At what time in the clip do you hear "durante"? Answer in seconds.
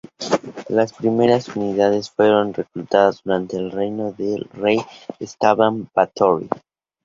3.23-3.57